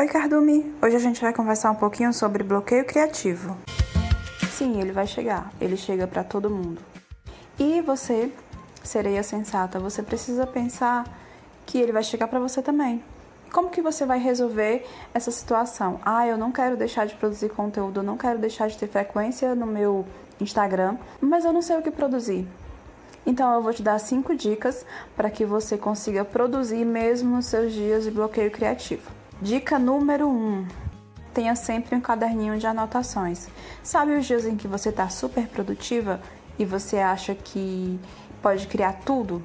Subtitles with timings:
[0.00, 0.74] Oi, Cardume!
[0.80, 3.54] Hoje a gente vai conversar um pouquinho sobre bloqueio criativo.
[4.50, 6.80] Sim, ele vai chegar, ele chega para todo mundo.
[7.58, 8.32] E você,
[8.82, 11.04] sereia sensata, você precisa pensar
[11.66, 13.04] que ele vai chegar para você também.
[13.52, 16.00] Como que você vai resolver essa situação?
[16.02, 19.54] Ah, eu não quero deixar de produzir conteúdo, eu não quero deixar de ter frequência
[19.54, 20.06] no meu
[20.40, 22.48] Instagram, mas eu não sei o que produzir.
[23.26, 24.82] Então eu vou te dar cinco dicas
[25.14, 29.19] para que você consiga produzir mesmo nos seus dias de bloqueio criativo.
[29.42, 30.30] Dica número 1.
[30.30, 30.68] Um,
[31.32, 33.48] tenha sempre um caderninho de anotações.
[33.82, 36.20] Sabe os dias em que você está super produtiva
[36.58, 37.98] e você acha que
[38.42, 39.42] pode criar tudo?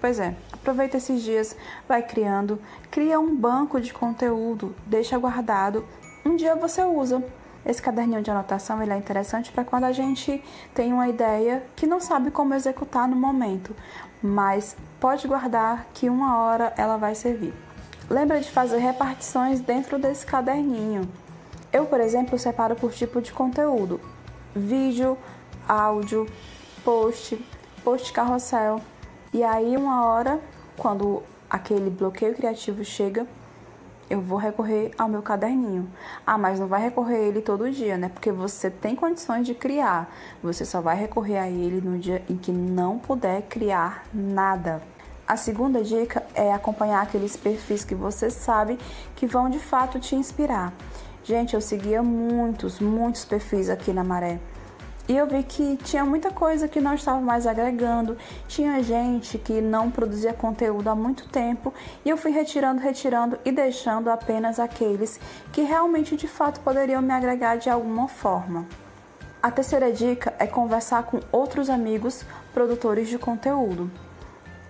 [0.00, 1.54] Pois é, aproveita esses dias,
[1.86, 2.58] vai criando,
[2.90, 5.84] cria um banco de conteúdo, deixa guardado,
[6.24, 7.22] um dia você usa.
[7.66, 11.86] Esse caderninho de anotação ele é interessante para quando a gente tem uma ideia que
[11.86, 13.76] não sabe como executar no momento,
[14.22, 17.67] mas pode guardar que uma hora ela vai servir.
[18.10, 21.02] Lembra de fazer repartições dentro desse caderninho.
[21.70, 24.00] Eu, por exemplo, separo por tipo de conteúdo:
[24.56, 25.18] vídeo,
[25.68, 26.26] áudio,
[26.82, 27.38] post,
[27.84, 28.80] post carrossel.
[29.32, 30.40] E aí, uma hora,
[30.78, 33.26] quando aquele bloqueio criativo chega,
[34.08, 35.86] eu vou recorrer ao meu caderninho.
[36.26, 38.08] Ah, mas não vai recorrer a ele todo dia, né?
[38.08, 40.10] Porque você tem condições de criar.
[40.42, 44.82] Você só vai recorrer a ele no dia em que não puder criar nada.
[45.28, 48.78] A segunda dica é acompanhar aqueles perfis que você sabe
[49.14, 50.72] que vão de fato te inspirar.
[51.22, 54.40] Gente, eu seguia muitos, muitos perfis aqui na Maré.
[55.06, 59.60] E eu vi que tinha muita coisa que não estava mais agregando, tinha gente que
[59.60, 61.74] não produzia conteúdo há muito tempo,
[62.06, 65.20] e eu fui retirando, retirando e deixando apenas aqueles
[65.52, 68.66] que realmente de fato poderiam me agregar de alguma forma.
[69.42, 73.90] A terceira dica é conversar com outros amigos produtores de conteúdo.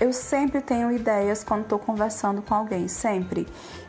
[0.00, 3.46] Eu sempre tenho ideias quando estou conversando com alguém, sempre.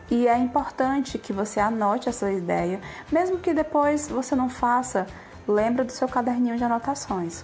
[0.10, 2.80] E é importante que você anote essa ideia,
[3.12, 5.08] mesmo que depois você não faça,
[5.48, 7.44] lembra do seu caderninho de anotações.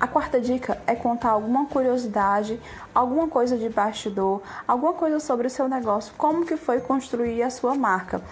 [0.00, 2.58] A quarta dica é contar alguma curiosidade,
[2.94, 7.50] alguma coisa de bastidor, alguma coisa sobre o seu negócio, como que foi construir a
[7.50, 8.22] sua marca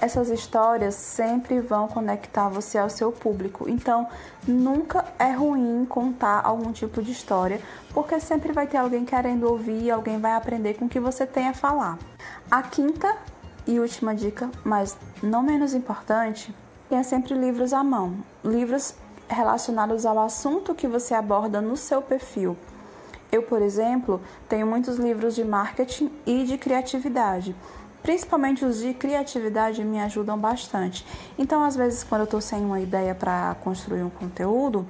[0.00, 3.68] essas histórias sempre vão conectar você ao seu público.
[3.68, 4.08] Então,
[4.48, 7.60] nunca é ruim contar algum tipo de história,
[7.92, 11.48] porque sempre vai ter alguém querendo ouvir, alguém vai aprender com o que você tem
[11.48, 11.98] a falar.
[12.50, 13.14] A quinta
[13.66, 16.54] e última dica, mas não menos importante,
[16.88, 18.14] tenha sempre livros à mão.
[18.42, 18.94] Livros
[19.28, 22.56] relacionados ao assunto que você aborda no seu perfil.
[23.30, 27.54] Eu, por exemplo, tenho muitos livros de marketing e de criatividade.
[28.02, 31.06] Principalmente os de criatividade me ajudam bastante.
[31.38, 34.86] Então, às vezes, quando eu estou sem uma ideia para construir um conteúdo,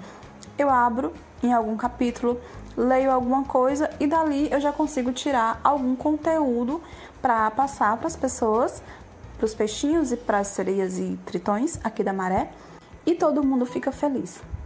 [0.57, 1.13] eu abro
[1.43, 2.41] em algum capítulo,
[2.77, 6.81] leio alguma coisa e dali eu já consigo tirar algum conteúdo
[7.21, 8.83] para passar para as pessoas,
[9.37, 12.51] para os peixinhos e para as sereias e tritões aqui da maré,
[13.07, 14.41] e todo mundo fica feliz.